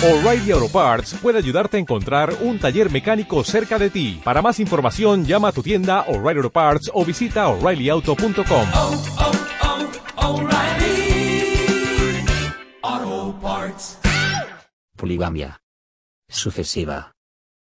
O'Reilly 0.00 0.52
Auto 0.52 0.68
Parts 0.68 1.16
puede 1.20 1.38
ayudarte 1.38 1.76
a 1.76 1.80
encontrar 1.80 2.32
un 2.42 2.60
taller 2.60 2.88
mecánico 2.88 3.42
cerca 3.42 3.80
de 3.80 3.90
ti. 3.90 4.20
Para 4.22 4.40
más 4.40 4.60
información, 4.60 5.24
llama 5.24 5.48
a 5.48 5.52
tu 5.52 5.60
tienda 5.60 6.02
O'Reilly 6.02 6.38
Auto 6.38 6.52
Parts 6.52 6.88
o 6.94 7.04
visita 7.04 7.48
oreillyauto.com. 7.48 8.68
oh, 8.74 9.02
oh, 10.22 10.34
O'Reilly 10.34 11.50
Auto 12.80 13.40
Parts. 13.42 13.98
Poligamia. 14.96 15.58
Sucesiva. 16.28 17.16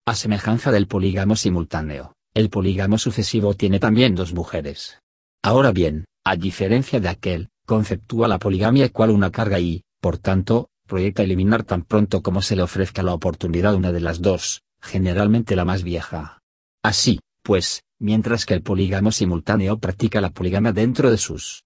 A 0.07 0.15
semejanza 0.15 0.71
del 0.71 0.87
polígamo 0.87 1.35
simultáneo, 1.35 2.13
el 2.33 2.49
polígamo 2.49 2.97
sucesivo 2.99 3.53
tiene 3.53 3.79
también 3.79 4.15
dos 4.15 4.33
mujeres. 4.33 4.97
Ahora 5.43 5.73
bien, 5.73 6.05
a 6.23 6.37
diferencia 6.37 7.01
de 7.01 7.09
aquel, 7.09 7.49
conceptúa 7.65 8.29
la 8.29 8.39
poligamia 8.39 8.87
cual 8.87 9.09
una 9.09 9.29
carga 9.29 9.59
y, 9.59 9.83
por 9.99 10.19
tanto, 10.19 10.69
proyecta 10.87 11.23
eliminar 11.23 11.63
tan 11.63 11.83
pronto 11.83 12.21
como 12.21 12.41
se 12.41 12.55
le 12.55 12.61
ofrezca 12.61 13.03
la 13.03 13.13
oportunidad 13.13 13.75
una 13.75 13.91
de 13.91 13.99
las 13.99 14.21
dos, 14.21 14.63
generalmente 14.81 15.55
la 15.55 15.65
más 15.65 15.83
vieja. 15.83 16.39
Así, 16.83 17.19
pues, 17.43 17.83
mientras 17.99 18.45
que 18.45 18.53
el 18.53 18.61
polígamo 18.61 19.11
simultáneo 19.11 19.79
practica 19.79 20.21
la 20.21 20.31
poligamia 20.31 20.71
dentro 20.71 21.11
de 21.11 21.17
sus 21.17 21.63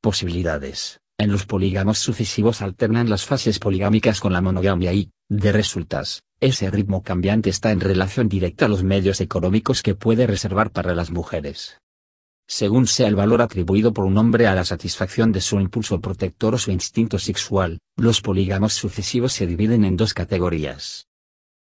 posibilidades, 0.00 1.00
en 1.18 1.32
los 1.32 1.46
polígamos 1.46 1.98
sucesivos 1.98 2.62
alternan 2.62 3.10
las 3.10 3.24
fases 3.24 3.58
poligámicas 3.58 4.20
con 4.20 4.32
la 4.32 4.40
monogamia 4.40 4.92
y, 4.92 5.10
de 5.28 5.52
resultas, 5.52 6.22
ese 6.40 6.70
ritmo 6.70 7.02
cambiante 7.02 7.50
está 7.50 7.72
en 7.72 7.80
relación 7.80 8.28
directa 8.28 8.66
a 8.66 8.68
los 8.68 8.82
medios 8.82 9.20
económicos 9.20 9.82
que 9.82 9.94
puede 9.94 10.26
reservar 10.26 10.70
para 10.70 10.94
las 10.94 11.10
mujeres 11.10 11.78
según 12.46 12.86
sea 12.86 13.08
el 13.08 13.16
valor 13.16 13.42
atribuido 13.42 13.92
por 13.92 14.04
un 14.04 14.16
hombre 14.18 14.46
a 14.46 14.54
la 14.54 14.64
satisfacción 14.64 15.32
de 15.32 15.40
su 15.40 15.60
impulso 15.60 16.00
protector 16.00 16.54
o 16.54 16.58
su 16.58 16.70
instinto 16.70 17.18
sexual, 17.18 17.80
los 17.96 18.20
polígamos 18.20 18.72
sucesivos 18.74 19.32
se 19.32 19.46
dividen 19.46 19.84
en 19.84 19.96
dos 19.96 20.14
categorías. 20.14 21.08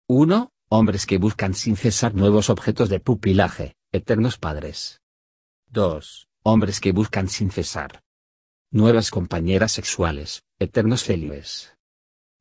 1. 0.07 0.51
Hombres 0.69 1.05
que 1.05 1.17
buscan 1.17 1.53
sin 1.53 1.75
cesar 1.75 2.15
nuevos 2.15 2.49
objetos 2.49 2.89
de 2.89 2.99
pupilaje, 2.99 3.75
eternos 3.91 4.37
padres. 4.37 5.01
2. 5.71 6.27
Hombres 6.43 6.79
que 6.79 6.91
buscan 6.91 7.29
sin 7.29 7.51
cesar 7.51 8.03
nuevas 8.73 9.11
compañeras 9.11 9.71
sexuales, 9.71 10.41
eternos 10.57 11.03
célibes. 11.03 11.77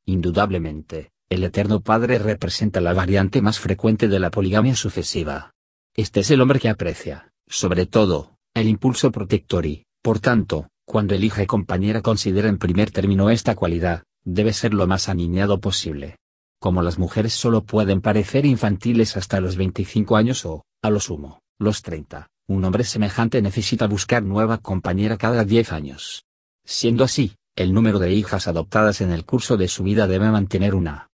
Indudablemente, 0.03 1.11
el 1.29 1.43
eterno 1.43 1.81
padre 1.81 2.17
representa 2.17 2.81
la 2.81 2.93
variante 2.93 3.39
más 3.39 3.59
frecuente 3.59 4.07
de 4.07 4.19
la 4.19 4.31
poligamia 4.31 4.75
sucesiva. 4.75 5.53
Este 5.95 6.21
es 6.21 6.31
el 6.31 6.41
hombre 6.41 6.59
que 6.59 6.69
aprecia, 6.69 7.31
sobre 7.47 7.85
todo, 7.85 8.32
el 8.53 8.67
impulso 8.67 9.11
protector 9.11 9.65
y, 9.65 9.85
por 10.01 10.19
tanto, 10.19 10.69
cuando 10.85 11.15
elige 11.15 11.47
compañera 11.47 12.01
considera 12.01 12.49
en 12.49 12.59
primer 12.59 12.91
término 12.91 13.29
esta 13.29 13.55
cualidad, 13.55 14.03
debe 14.23 14.53
ser 14.53 14.73
lo 14.73 14.85
más 14.85 15.09
aniñado 15.09 15.59
posible. 15.59 16.17
Como 16.59 16.81
las 16.81 16.99
mujeres 16.99 17.33
solo 17.33 17.63
pueden 17.63 18.01
parecer 18.01 18.45
infantiles 18.45 19.17
hasta 19.17 19.41
los 19.41 19.55
25 19.55 20.15
años 20.15 20.45
o, 20.45 20.63
a 20.81 20.89
lo 20.89 20.99
sumo, 20.99 21.39
los 21.57 21.81
30, 21.81 22.27
un 22.47 22.63
hombre 22.63 22.83
semejante 22.83 23.41
necesita 23.41 23.87
buscar 23.87 24.23
nueva 24.23 24.59
compañera 24.59 25.17
cada 25.17 25.45
10 25.45 25.71
años. 25.71 26.25
Siendo 26.63 27.03
así, 27.03 27.35
el 27.55 27.73
número 27.73 27.97
de 27.97 28.13
hijas 28.13 28.47
adoptadas 28.47 29.01
en 29.01 29.11
el 29.11 29.25
curso 29.25 29.57
de 29.57 29.67
su 29.67 29.83
vida 29.83 30.07
debe 30.07 30.29
mantener 30.29 30.75
una 30.75 31.09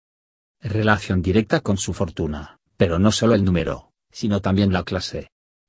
relación 0.60 1.20
directa 1.20 1.60
con 1.60 1.76
su 1.76 1.92
fortuna, 1.92 2.58
pero 2.76 2.98
no 2.98 3.12
solo 3.12 3.34
el 3.34 3.44
número, 3.44 3.92
sino 4.10 4.40
también 4.40 4.72
la 4.72 4.84
clase. 4.84 5.28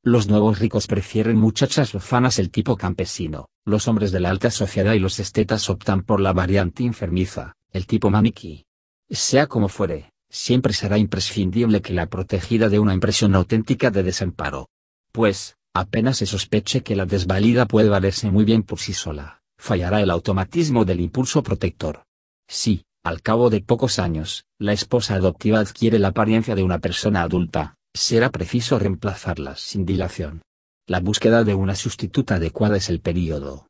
Los 0.10 0.30
nuevos 0.30 0.60
ricos 0.60 0.88
prefieren 0.88 1.36
muchachas 1.36 1.94
lozanas 1.94 2.40
el 2.40 2.50
tipo 2.50 2.78
campesino, 2.78 3.50
los 3.66 3.90
hombres 3.90 4.14
de 4.14 4.22
la 4.22 4.30
alta 4.30 4.50
sociedad 4.50 4.94
y 4.94 5.00
los 5.00 5.20
estetas 5.20 5.70
optan 5.70 6.02
por 6.02 6.22
la 6.22 6.32
variante 6.32 6.86
enfermiza, 6.86 7.58
el 7.74 7.88
tipo 7.88 8.10
maniquí. 8.10 8.64
Sea 9.10 9.48
como 9.48 9.68
fuere, 9.68 10.14
siempre 10.30 10.72
será 10.72 10.98
imprescindible 10.98 11.82
que 11.82 11.92
la 11.92 12.06
protegida 12.06 12.70
dé 12.70 12.80
una 12.80 12.94
impresión 12.94 13.36
auténtica 13.36 13.92
de 13.92 14.04
desamparo. 14.04 14.70
Pues, 15.12 15.58
apenas 15.74 16.20
se 16.20 16.26
sospeche 16.26 16.84
que 16.84 16.96
la 16.96 17.06
desvalida 17.06 17.66
puede 17.66 17.90
valerse 17.90 18.32
muy 18.32 18.46
bien 18.46 18.64
por 18.64 18.80
sí 18.80 18.94
sola, 18.94 19.42
fallará 19.58 20.00
el 20.00 20.10
automatismo 20.10 20.86
del 20.86 21.02
impulso 21.02 21.44
protector. 21.44 22.04
Si, 22.48 22.86
al 23.04 23.22
cabo 23.22 23.50
de 23.50 23.60
pocos 23.60 24.00
años, 24.00 24.46
la 24.58 24.72
esposa 24.72 25.16
adoptiva 25.16 25.60
adquiere 25.60 26.00
la 26.00 26.08
apariencia 26.08 26.56
de 26.56 26.64
una 26.64 26.80
persona 26.80 27.24
adulta, 27.24 27.77
será 28.00 28.30
preciso 28.30 28.80
reemplazarlas 28.80 29.60
sin 29.60 29.86
dilación. 29.86 30.42
La 30.88 31.00
búsqueda 31.00 31.44
de 31.44 31.54
una 31.54 31.76
sustituta 31.76 32.36
adecuada 32.36 32.78
es 32.78 32.90
el 32.90 33.02
período 33.02 33.68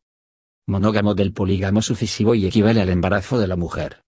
monógamo 0.67 1.15
del 1.15 1.31
polígamo 1.31 1.81
sucesivo 1.81 2.35
y 2.35 2.45
equivale 2.45 2.81
al 2.81 2.89
embarazo 2.89 3.39
de 3.39 3.47
la 3.47 3.55
mujer. 3.55 4.03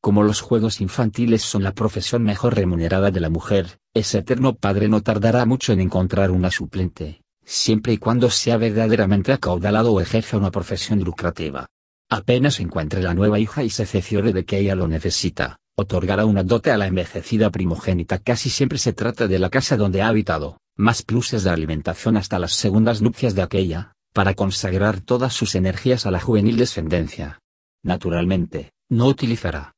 Como 0.00 0.22
los 0.22 0.40
juegos 0.40 0.80
infantiles 0.80 1.42
son 1.42 1.64
la 1.64 1.72
profesión 1.72 2.22
mejor 2.22 2.54
remunerada 2.54 3.10
de 3.10 3.18
la 3.18 3.30
mujer, 3.30 3.80
ese 3.94 4.18
eterno 4.18 4.54
padre 4.54 4.88
no 4.88 5.02
tardará 5.02 5.44
mucho 5.44 5.72
en 5.72 5.80
encontrar 5.80 6.30
una 6.30 6.52
suplente, 6.52 7.22
siempre 7.44 7.94
y 7.94 7.98
cuando 7.98 8.30
sea 8.30 8.58
verdaderamente 8.58 9.32
acaudalado 9.32 9.92
o 9.92 10.00
ejerza 10.00 10.36
una 10.36 10.52
profesión 10.52 11.00
lucrativa. 11.00 11.66
Apenas 12.08 12.60
encuentre 12.60 13.02
la 13.02 13.14
nueva 13.14 13.40
hija 13.40 13.64
y 13.64 13.70
se 13.70 13.84
ceciore 13.84 14.32
de 14.32 14.44
que 14.44 14.58
ella 14.58 14.76
lo 14.76 14.86
necesita, 14.86 15.58
otorgará 15.80 16.26
una 16.26 16.42
dote 16.42 16.72
a 16.72 16.76
la 16.76 16.88
envejecida 16.88 17.50
primogénita. 17.50 18.18
Casi 18.18 18.50
siempre 18.50 18.78
se 18.78 18.92
trata 18.92 19.28
de 19.28 19.38
la 19.38 19.48
casa 19.48 19.76
donde 19.76 20.02
ha 20.02 20.08
habitado, 20.08 20.58
más 20.76 21.02
pluses 21.02 21.44
de 21.44 21.50
alimentación 21.50 22.16
hasta 22.16 22.40
las 22.40 22.52
segundas 22.54 23.00
nupcias 23.00 23.36
de 23.36 23.42
aquella, 23.42 23.92
para 24.12 24.34
consagrar 24.34 25.00
todas 25.00 25.34
sus 25.34 25.54
energías 25.54 26.04
a 26.04 26.10
la 26.10 26.18
juvenil 26.18 26.56
descendencia. 26.56 27.38
Naturalmente, 27.84 28.72
no 28.88 29.06
utilizará 29.06 29.76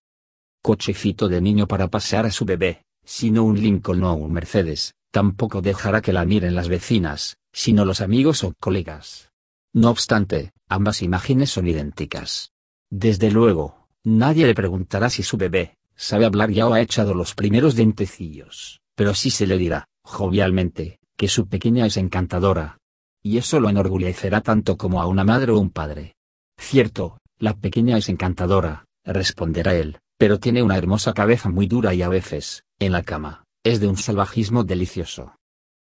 cochecito 0.62 1.28
de 1.28 1.42
niño 1.42 1.66
para 1.66 1.88
pasear 1.88 2.24
a 2.24 2.30
su 2.30 2.46
bebé, 2.46 2.82
sino 3.04 3.44
un 3.44 3.60
Lincoln 3.60 4.02
o 4.04 4.14
un 4.14 4.32
Mercedes, 4.32 4.94
tampoco 5.10 5.60
dejará 5.60 6.00
que 6.00 6.14
la 6.14 6.24
miren 6.24 6.54
las 6.54 6.68
vecinas, 6.68 7.36
sino 7.52 7.84
los 7.84 8.00
amigos 8.00 8.42
o 8.42 8.54
colegas. 8.58 9.32
No 9.74 9.90
obstante, 9.90 10.52
ambas 10.66 11.02
imágenes 11.02 11.50
son 11.50 11.68
idénticas. 11.68 12.52
Desde 12.90 13.30
luego, 13.30 13.86
nadie 14.02 14.46
le 14.46 14.54
preguntará 14.54 15.10
si 15.10 15.22
su 15.22 15.36
bebé, 15.36 15.76
sabe 16.00 16.24
hablar 16.24 16.50
ya 16.50 16.66
o 16.66 16.72
ha 16.72 16.80
echado 16.80 17.12
los 17.12 17.34
primeros 17.34 17.76
dientecillos, 17.76 18.80
pero 18.96 19.14
sí 19.14 19.30
se 19.30 19.46
le 19.46 19.58
dirá, 19.58 19.86
jovialmente, 20.02 20.98
que 21.18 21.28
su 21.28 21.46
pequeña 21.46 21.84
es 21.84 21.98
encantadora. 21.98 22.78
Y 23.22 23.36
eso 23.36 23.60
lo 23.60 23.68
enorgullecerá 23.68 24.40
tanto 24.40 24.78
como 24.78 25.02
a 25.02 25.06
una 25.06 25.24
madre 25.24 25.52
o 25.52 25.58
un 25.58 25.68
padre. 25.68 26.14
Cierto, 26.58 27.18
la 27.38 27.54
pequeña 27.54 27.98
es 27.98 28.08
encantadora, 28.08 28.86
responderá 29.04 29.74
él, 29.74 29.98
pero 30.16 30.40
tiene 30.40 30.62
una 30.62 30.78
hermosa 30.78 31.12
cabeza 31.12 31.50
muy 31.50 31.66
dura 31.66 31.92
y 31.92 32.00
a 32.00 32.08
veces, 32.08 32.64
en 32.78 32.92
la 32.92 33.02
cama, 33.02 33.44
es 33.62 33.78
de 33.78 33.86
un 33.86 33.98
salvajismo 33.98 34.64
delicioso. 34.64 35.36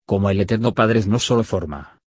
Como 0.07 0.31
el 0.31 0.41
eterno 0.41 0.73
padre 0.73 1.06
no 1.06 1.19
solo 1.19 1.44
forma 1.44 2.00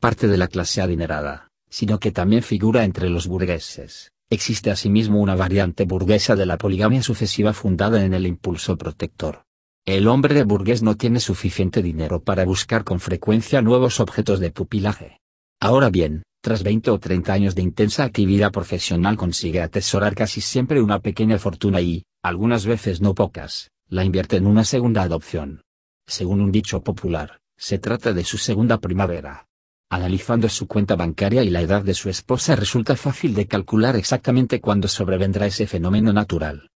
parte 0.00 0.28
de 0.28 0.36
la 0.36 0.48
clase 0.48 0.82
adinerada, 0.82 1.48
sino 1.70 1.98
que 1.98 2.12
también 2.12 2.42
figura 2.42 2.84
entre 2.84 3.08
los 3.08 3.26
burgueses, 3.26 4.10
existe 4.32 4.70
asimismo 4.70 5.20
una 5.20 5.36
variante 5.36 5.84
burguesa 5.84 6.36
de 6.36 6.46
la 6.46 6.56
poligamia 6.56 7.02
sucesiva 7.02 7.52
fundada 7.52 8.04
en 8.04 8.14
el 8.14 8.26
impulso 8.26 8.78
protector. 8.78 9.42
El 9.84 10.08
hombre 10.08 10.42
burgués 10.44 10.82
no 10.82 10.96
tiene 10.96 11.20
suficiente 11.20 11.82
dinero 11.82 12.22
para 12.22 12.44
buscar 12.44 12.82
con 12.82 12.98
frecuencia 12.98 13.60
nuevos 13.60 14.00
objetos 14.00 14.40
de 14.40 14.50
pupilaje. 14.50 15.18
Ahora 15.60 15.90
bien, 15.90 16.22
tras 16.40 16.62
20 16.62 16.90
o 16.90 16.98
30 16.98 17.32
años 17.32 17.54
de 17.54 17.62
intensa 17.62 18.04
actividad 18.04 18.52
profesional 18.52 19.16
consigue 19.16 19.60
atesorar 19.60 20.14
casi 20.14 20.40
siempre 20.40 20.80
una 20.80 21.00
pequeña 21.00 21.38
fortuna 21.38 21.80
y, 21.80 22.04
algunas 22.22 22.64
veces 22.64 23.00
no 23.00 23.14
pocas, 23.14 23.70
la 23.88 24.04
invierte 24.04 24.36
en 24.36 24.46
una 24.46 24.64
segunda 24.64 25.02
adopción. 25.02 25.62
Según 26.06 26.40
un 26.40 26.52
dicho 26.52 26.82
popular, 26.82 27.40
se 27.56 27.78
trata 27.78 28.12
de 28.12 28.24
su 28.24 28.38
segunda 28.38 28.78
primavera. 28.78 29.46
Analizando 29.92 30.48
su 30.48 30.66
cuenta 30.66 30.96
bancaria 30.96 31.42
y 31.44 31.50
la 31.50 31.60
edad 31.60 31.82
de 31.82 31.92
su 31.92 32.08
esposa 32.08 32.56
resulta 32.56 32.96
fácil 32.96 33.34
de 33.34 33.46
calcular 33.46 33.94
exactamente 33.94 34.58
cuándo 34.58 34.88
sobrevendrá 34.88 35.44
ese 35.44 35.66
fenómeno 35.66 36.14
natural. 36.14 36.70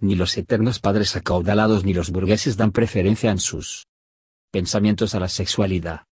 Ni 0.00 0.16
los 0.16 0.36
eternos 0.36 0.80
padres 0.80 1.14
acaudalados 1.14 1.84
ni 1.84 1.94
los 1.94 2.10
burgueses 2.10 2.56
dan 2.56 2.72
preferencia 2.72 3.30
en 3.30 3.38
sus 3.38 3.86
pensamientos 4.50 5.14
a 5.14 5.20
la 5.20 5.28
sexualidad. 5.28 6.06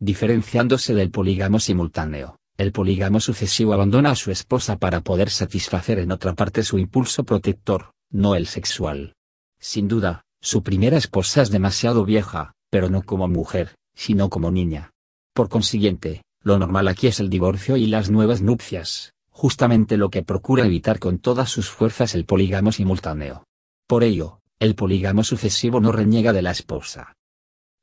Diferenciándose 0.00 0.94
del 0.94 1.10
polígamo 1.10 1.60
simultáneo, 1.60 2.38
el 2.56 2.72
polígamo 2.72 3.20
sucesivo 3.20 3.74
abandona 3.74 4.12
a 4.12 4.16
su 4.16 4.30
esposa 4.30 4.78
para 4.78 5.02
poder 5.02 5.28
satisfacer 5.28 5.98
en 5.98 6.10
otra 6.10 6.32
parte 6.32 6.62
su 6.62 6.78
impulso 6.78 7.24
protector, 7.24 7.90
no 8.10 8.34
el 8.34 8.46
sexual. 8.46 9.12
Sin 9.60 9.88
duda, 9.88 10.24
su 10.40 10.62
primera 10.62 10.96
esposa 10.96 11.42
es 11.42 11.50
demasiado 11.50 12.06
vieja, 12.06 12.54
pero 12.70 12.88
no 12.88 13.02
como 13.02 13.28
mujer, 13.28 13.74
sino 13.94 14.30
como 14.30 14.50
niña. 14.50 14.94
Por 15.36 15.50
consiguiente, 15.50 16.22
lo 16.42 16.58
normal 16.58 16.88
aquí 16.88 17.08
es 17.08 17.20
el 17.20 17.28
divorcio 17.28 17.76
y 17.76 17.84
las 17.88 18.08
nuevas 18.08 18.40
nupcias, 18.40 19.12
justamente 19.28 19.98
lo 19.98 20.08
que 20.08 20.22
procura 20.22 20.64
evitar 20.64 20.98
con 20.98 21.18
todas 21.18 21.50
sus 21.50 21.68
fuerzas 21.68 22.14
el 22.14 22.24
polígamo 22.24 22.72
simultáneo. 22.72 23.44
Por 23.86 24.02
ello, 24.02 24.40
el 24.58 24.74
polígamo 24.74 25.24
sucesivo 25.24 25.78
no 25.78 25.92
reniega 25.92 26.32
de 26.32 26.40
la 26.40 26.52
esposa. 26.52 27.12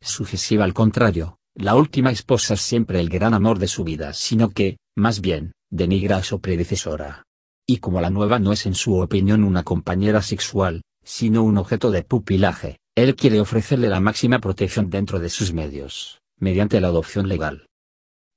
Sucesiva 0.01 0.63
al 0.63 0.73
contrario, 0.73 1.37
la 1.53 1.75
última 1.75 2.09
esposa 2.09 2.55
es 2.55 2.61
siempre 2.61 2.99
el 2.99 3.07
gran 3.07 3.35
amor 3.35 3.59
de 3.59 3.67
su 3.67 3.83
vida, 3.83 4.13
sino 4.13 4.49
que, 4.49 4.77
más 4.95 5.21
bien, 5.21 5.51
denigra 5.69 6.17
a 6.17 6.23
su 6.23 6.41
predecesora. 6.41 7.21
y 7.67 7.77
como 7.77 8.01
la 8.01 8.09
nueva 8.09 8.39
no 8.39 8.51
es 8.51 8.65
en 8.65 8.73
su 8.73 8.95
opinión 8.95 9.43
una 9.43 9.61
compañera 9.61 10.23
sexual, 10.23 10.81
sino 11.03 11.43
un 11.43 11.59
objeto 11.59 11.91
de 11.91 12.01
pupilaje, 12.01 12.79
él 12.95 13.15
quiere 13.15 13.39
ofrecerle 13.39 13.89
la 13.89 13.99
máxima 13.99 14.39
protección 14.39 14.89
dentro 14.89 15.19
de 15.19 15.29
sus 15.29 15.53
medios, 15.53 16.22
mediante 16.43 16.79
la 16.81 16.89
adopción 16.89 17.27
legal. 17.27 17.67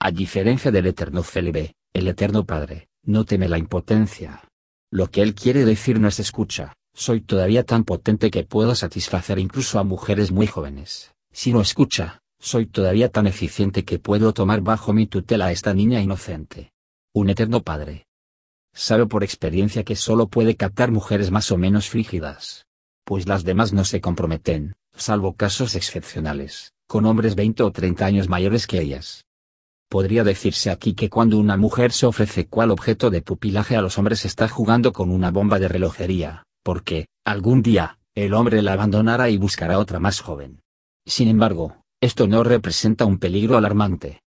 A 0.00 0.10
diferencia 0.10 0.70
del 0.70 0.86
eterno 0.86 1.22
célibe, 1.22 1.74
el 1.92 2.08
eterno 2.08 2.46
Padre, 2.46 2.88
no 3.02 3.24
teme 3.24 3.48
la 3.48 3.58
impotencia. 3.58 4.48
Lo 4.90 5.10
que 5.10 5.22
él 5.22 5.34
quiere 5.34 5.64
decir 5.64 5.98
no 5.98 6.08
es 6.08 6.20
escucha, 6.20 6.74
soy 6.94 7.20
todavía 7.20 7.64
tan 7.64 7.84
potente 7.84 8.30
que 8.30 8.44
puedo 8.44 8.74
satisfacer 8.74 9.38
incluso 9.38 9.78
a 9.78 9.84
mujeres 9.84 10.30
muy 10.30 10.46
jóvenes, 10.46 11.12
sino 11.32 11.60
escucha, 11.60 12.20
soy 12.38 12.66
todavía 12.66 13.10
tan 13.10 13.26
eficiente 13.26 13.84
que 13.84 13.98
puedo 13.98 14.32
tomar 14.32 14.60
bajo 14.60 14.92
mi 14.92 15.06
tutela 15.06 15.46
a 15.46 15.52
esta 15.52 15.74
niña 15.74 16.00
inocente. 16.00 16.70
Un 17.12 17.30
eterno 17.30 17.62
Padre. 17.62 18.06
Sabe 18.72 19.06
por 19.06 19.24
experiencia 19.24 19.82
que 19.82 19.96
solo 19.96 20.28
puede 20.28 20.54
captar 20.54 20.92
mujeres 20.92 21.30
más 21.30 21.50
o 21.50 21.58
menos 21.58 21.88
frígidas. 21.88 22.66
Pues 23.04 23.26
las 23.26 23.42
demás 23.42 23.72
no 23.72 23.84
se 23.84 24.00
comprometen, 24.00 24.76
salvo 24.94 25.34
casos 25.34 25.74
excepcionales, 25.74 26.74
con 26.86 27.04
hombres 27.06 27.34
20 27.34 27.62
o 27.62 27.72
30 27.72 28.06
años 28.06 28.28
mayores 28.28 28.66
que 28.66 28.80
ellas. 28.80 29.24
Podría 29.88 30.24
decirse 30.24 30.70
aquí 30.70 30.94
que 30.94 31.08
cuando 31.08 31.38
una 31.38 31.56
mujer 31.56 31.92
se 31.92 32.06
ofrece 32.06 32.46
cual 32.46 32.70
objeto 32.70 33.10
de 33.10 33.22
pupilaje 33.22 33.76
a 33.76 33.82
los 33.82 33.98
hombres 33.98 34.24
está 34.24 34.48
jugando 34.48 34.92
con 34.92 35.10
una 35.10 35.30
bomba 35.30 35.58
de 35.58 35.68
relojería, 35.68 36.44
porque, 36.64 37.06
algún 37.24 37.62
día, 37.62 37.98
el 38.14 38.34
hombre 38.34 38.62
la 38.62 38.72
abandonará 38.72 39.30
y 39.30 39.36
buscará 39.36 39.78
otra 39.78 40.00
más 40.00 40.20
joven. 40.20 40.60
Sin 41.04 41.28
embargo, 41.28 41.76
esto 42.00 42.26
no 42.26 42.42
representa 42.42 43.04
un 43.04 43.18
peligro 43.18 43.56
alarmante. 43.56 44.20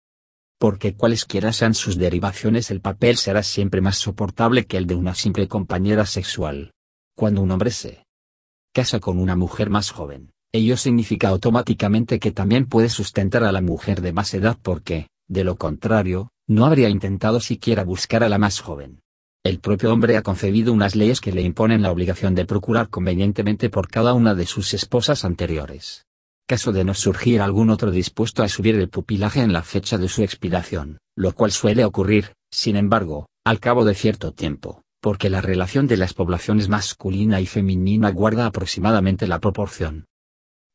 Porque 0.60 0.96
cualesquiera 0.96 1.54
sean 1.54 1.74
sus 1.74 1.98
derivaciones 1.98 2.72
el 2.72 2.82
papel 2.82 3.18
será 3.18 3.44
siempre 3.44 3.82
más 3.82 3.98
soportable 3.98 4.66
que 4.66 4.78
el 4.78 4.88
de 4.88 4.96
una 4.96 5.16
simple 5.16 5.48
compañera 5.48 6.06
sexual. 6.06 6.72
Cuando 7.16 7.42
un 7.42 7.52
hombre 7.52 7.72
se 7.72 8.06
casa 8.74 9.00
con 9.00 9.18
una 9.20 9.36
mujer 9.36 9.70
más 9.70 9.90
joven, 9.92 10.32
ello 10.58 10.76
significa 10.78 11.30
automáticamente 11.30 12.20
que 12.20 12.32
también 12.32 12.66
puede 12.66 12.90
sustentar 12.90 13.44
a 13.44 13.52
la 13.52 13.62
mujer 13.62 14.02
de 14.02 14.12
más 14.12 14.34
edad 14.34 14.58
porque, 14.62 15.08
de 15.28 15.44
lo 15.44 15.56
contrario, 15.56 16.32
no 16.48 16.66
habría 16.66 16.90
intentado 16.90 17.40
siquiera 17.40 17.84
buscar 17.84 18.24
a 18.24 18.30
la 18.30 18.38
más 18.38 18.60
joven. 18.60 19.02
El 19.44 19.60
propio 19.60 19.94
hombre 19.94 20.18
ha 20.18 20.24
concebido 20.24 20.74
unas 20.74 20.96
leyes 20.96 21.22
que 21.22 21.32
le 21.32 21.42
imponen 21.42 21.82
la 21.82 21.92
obligación 21.92 22.36
de 22.36 22.46
procurar 22.46 22.90
convenientemente 22.90 23.70
por 23.70 23.88
cada 23.88 24.14
una 24.14 24.36
de 24.36 24.46
sus 24.46 24.74
esposas 24.74 25.24
anteriores. 25.24 26.06
Caso 26.48 26.72
de 26.72 26.84
no 26.84 26.94
surgir 26.94 27.42
algún 27.42 27.70
otro 27.70 27.92
dispuesto 27.92 28.44
a 28.44 28.50
subir 28.50 28.76
el 28.76 28.90
pupilaje 28.90 29.42
en 29.42 29.54
la 29.54 29.64
fecha 29.64 29.98
de 29.98 30.10
su 30.10 30.24
expiración, 30.24 30.98
lo 31.16 31.34
cual 31.34 31.52
suele 31.52 31.86
ocurrir, 31.86 32.34
sin 32.52 32.76
embargo, 32.76 33.28
al 33.46 33.60
cabo 33.60 33.86
de 33.86 33.94
cierto 33.94 34.34
tiempo, 34.34 34.82
porque 35.02 35.30
la 35.30 35.42
relación 35.42 35.88
de 35.88 35.98
las 35.98 36.14
poblaciones 36.14 36.68
masculina 36.68 37.40
y 37.40 37.46
femenina 37.46 38.12
guarda 38.12 38.48
aproximadamente 38.48 39.28
la 39.28 39.40
proporción 39.40 40.07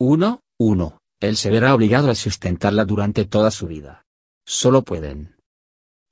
1, 0.05 0.41
1, 0.59 0.99
él 1.21 1.37
se 1.37 1.49
verá 1.49 1.73
obligado 1.73 2.11
a 2.11 2.17
sustentarla 2.17 2.85
durante 2.85 3.25
toda 3.25 3.53
su 3.53 3.69
vida. 3.69 4.05
Solo 4.45 4.83
pueden 4.83 5.37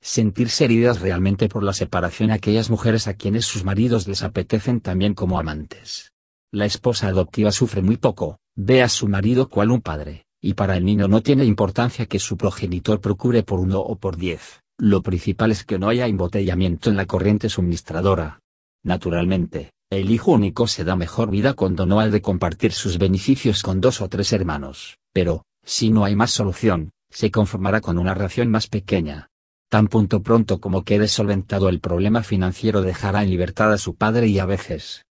sentirse 0.01 0.63
heridas 0.63 1.01
realmente 1.01 1.49
por 1.49 1.61
la 1.61 1.73
separación 1.73 2.31
aquellas 2.31 2.69
mujeres 2.69 3.09
a 3.09 3.15
quienes 3.15 3.43
sus 3.43 3.65
maridos 3.65 4.07
les 4.07 4.23
apetecen 4.23 4.79
también 4.79 5.13
como 5.13 5.37
amantes. 5.37 6.13
La 6.53 6.63
esposa 6.63 7.09
adoptiva 7.09 7.51
sufre 7.51 7.81
muy 7.81 7.97
poco, 7.97 8.39
ve 8.55 8.81
a 8.81 8.87
su 8.87 9.09
marido 9.09 9.49
cual 9.49 9.71
un 9.71 9.81
padre, 9.81 10.23
y 10.39 10.53
para 10.53 10.77
el 10.77 10.85
niño 10.85 11.09
no 11.09 11.21
tiene 11.21 11.43
importancia 11.43 12.05
que 12.05 12.19
su 12.19 12.37
progenitor 12.37 13.01
procure 13.01 13.43
por 13.43 13.59
uno 13.59 13.81
o 13.81 13.97
por 13.97 14.15
diez, 14.15 14.61
lo 14.79 15.01
principal 15.01 15.51
es 15.51 15.65
que 15.65 15.77
no 15.77 15.89
haya 15.89 16.07
embotellamiento 16.07 16.89
en 16.89 16.95
la 16.95 17.07
corriente 17.07 17.49
suministradora. 17.49 18.39
Naturalmente, 18.83 19.73
el 19.91 20.09
hijo 20.09 20.31
único 20.31 20.67
se 20.67 20.85
da 20.85 20.95
mejor 20.95 21.29
vida 21.29 21.53
cuando 21.53 21.85
no 21.85 21.99
ha 21.99 22.07
de 22.07 22.21
compartir 22.21 22.71
sus 22.71 22.97
beneficios 22.97 23.61
con 23.61 23.81
dos 23.81 23.99
o 23.99 24.07
tres 24.07 24.31
hermanos, 24.31 24.97
pero, 25.11 25.43
si 25.65 25.89
no 25.89 26.05
hay 26.05 26.15
más 26.15 26.31
solución, 26.31 26.91
se 27.09 27.29
conformará 27.29 27.81
con 27.81 27.99
una 27.99 28.13
ración 28.13 28.49
más 28.49 28.67
pequeña. 28.67 29.27
Tan 29.69 29.89
punto 29.89 30.23
pronto 30.23 30.61
como 30.61 30.85
quede 30.85 31.09
solventado 31.09 31.67
el 31.67 31.81
problema 31.81 32.23
financiero 32.23 32.81
dejará 32.81 33.21
en 33.21 33.29
libertad 33.29 33.73
a 33.73 33.77
su 33.77 33.95
padre 33.95 34.27
y 34.27 34.39
a 34.39 34.45
veces. 34.45 35.05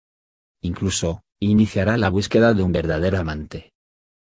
Incluso, 0.61 1.23
iniciará 1.41 1.97
la 1.97 2.09
búsqueda 2.09 2.53
de 2.53 2.63
un 2.63 2.71
verdadero 2.71 3.19
amante. 3.19 3.73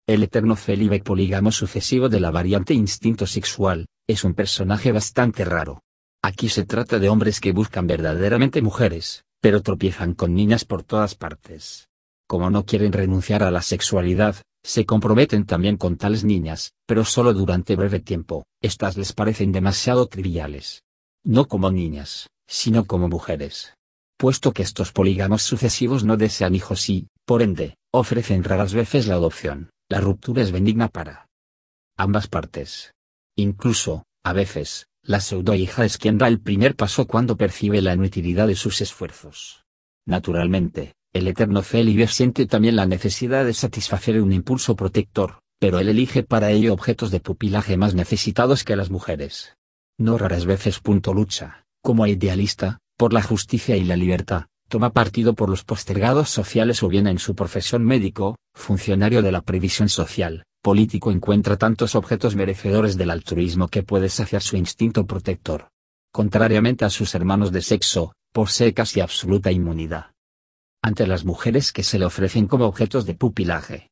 El 0.06 0.22
eterno 0.22 0.56
célibe 0.56 1.00
polígamo 1.00 1.52
sucesivo 1.52 2.08
de 2.08 2.20
la 2.20 2.30
variante 2.30 2.72
instinto 2.72 3.26
sexual, 3.26 3.86
es 4.06 4.24
un 4.24 4.32
personaje 4.32 4.92
bastante 4.92 5.44
raro. 5.44 5.82
Aquí 6.22 6.48
se 6.48 6.64
trata 6.64 6.98
de 6.98 7.10
hombres 7.10 7.38
que 7.38 7.52
buscan 7.52 7.86
verdaderamente 7.86 8.62
mujeres, 8.62 9.24
pero 9.40 9.62
tropiezan 9.62 10.14
con 10.14 10.34
niñas 10.34 10.64
por 10.64 10.82
todas 10.82 11.14
partes. 11.14 11.88
Como 12.26 12.50
no 12.50 12.64
quieren 12.64 12.92
renunciar 12.92 13.42
a 13.42 13.50
la 13.50 13.62
sexualidad, 13.62 14.36
se 14.62 14.84
comprometen 14.84 15.46
también 15.46 15.76
con 15.76 15.96
tales 15.96 16.24
niñas, 16.24 16.72
pero 16.86 17.04
solo 17.04 17.32
durante 17.32 17.76
breve 17.76 18.00
tiempo, 18.00 18.44
estas 18.60 18.96
les 18.96 19.12
parecen 19.12 19.52
demasiado 19.52 20.06
triviales. 20.06 20.82
No 21.24 21.46
como 21.46 21.70
niñas, 21.70 22.28
sino 22.46 22.84
como 22.84 23.08
mujeres. 23.08 23.74
Puesto 24.18 24.52
que 24.52 24.62
estos 24.62 24.92
polígamos 24.92 25.42
sucesivos 25.42 26.02
no 26.02 26.16
desean 26.16 26.54
hijos 26.54 26.88
y, 26.90 27.08
por 27.24 27.40
ende, 27.40 27.76
ofrecen 27.92 28.42
raras 28.42 28.74
veces 28.74 29.06
la 29.06 29.14
adopción, 29.14 29.70
la 29.88 30.00
ruptura 30.00 30.42
es 30.42 30.50
benigna 30.50 30.88
para 30.88 31.28
ambas 31.96 32.26
partes. 32.26 32.92
Incluso, 33.36 34.04
a 34.24 34.32
veces, 34.32 34.87
la 35.08 35.20
pseudo-hija 35.20 35.86
es 35.86 35.96
quien 35.96 36.18
da 36.18 36.28
el 36.28 36.38
primer 36.38 36.76
paso 36.76 37.06
cuando 37.06 37.38
percibe 37.38 37.80
la 37.80 37.94
inutilidad 37.94 38.46
de 38.46 38.54
sus 38.54 38.82
esfuerzos. 38.82 39.64
Naturalmente, 40.04 40.92
el 41.14 41.26
eterno 41.26 41.62
célibe 41.62 42.06
siente 42.08 42.44
también 42.44 42.76
la 42.76 42.84
necesidad 42.84 43.46
de 43.46 43.54
satisfacer 43.54 44.20
un 44.20 44.34
impulso 44.34 44.76
protector, 44.76 45.38
pero 45.58 45.78
él 45.78 45.88
elige 45.88 46.24
para 46.24 46.50
ello 46.50 46.74
objetos 46.74 47.10
de 47.10 47.20
pupilaje 47.20 47.78
más 47.78 47.94
necesitados 47.94 48.64
que 48.64 48.76
las 48.76 48.90
mujeres. 48.90 49.56
No 49.96 50.18
raras 50.18 50.44
veces. 50.44 50.78
Punto 50.78 51.14
lucha, 51.14 51.64
como 51.82 52.06
idealista, 52.06 52.78
por 52.98 53.14
la 53.14 53.22
justicia 53.22 53.78
y 53.78 53.84
la 53.84 53.96
libertad, 53.96 54.44
toma 54.68 54.92
partido 54.92 55.32
por 55.32 55.48
los 55.48 55.64
postergados 55.64 56.28
sociales 56.28 56.82
o 56.82 56.88
bien 56.88 57.06
en 57.06 57.18
su 57.18 57.34
profesión 57.34 57.82
médico, 57.82 58.36
funcionario 58.52 59.22
de 59.22 59.32
la 59.32 59.40
previsión 59.40 59.88
social, 59.88 60.44
político 60.62 61.10
encuentra 61.10 61.56
tantos 61.56 61.94
objetos 61.94 62.36
merecedores 62.36 62.96
del 62.96 63.10
altruismo 63.10 63.68
que 63.68 63.82
puede 63.82 64.08
saciar 64.08 64.42
su 64.42 64.56
instinto 64.56 65.06
protector. 65.06 65.68
Contrariamente 66.12 66.84
a 66.84 66.90
sus 66.90 67.14
hermanos 67.14 67.52
de 67.52 67.62
sexo, 67.62 68.12
posee 68.32 68.74
casi 68.74 69.00
absoluta 69.00 69.50
inmunidad 69.52 70.12
ante 70.82 71.06
las 71.06 71.24
mujeres 71.24 71.72
que 71.72 71.82
se 71.82 71.98
le 71.98 72.06
ofrecen 72.06 72.46
como 72.46 72.66
objetos 72.66 73.04
de 73.04 73.14
pupilaje. 73.14 73.86